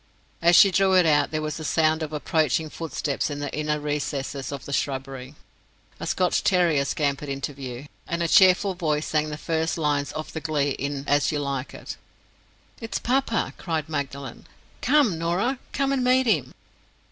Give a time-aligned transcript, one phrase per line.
[0.41, 3.79] As she drew it out, there was a sound of approaching footsteps in the inner
[3.79, 5.35] recesses of the shrubbery.
[5.99, 10.33] A Scotch terrier scampered into view; and a cheerful voice sang the first lines of
[10.33, 11.97] the glee in "As You Like It."
[12.79, 14.47] "It's papa!" cried Magdalen.
[14.81, 16.53] "Come, Norah—come and meet him."